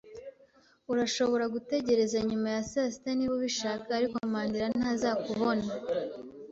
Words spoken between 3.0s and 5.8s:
niba ubishaka, ariko Mandera ntazakubona.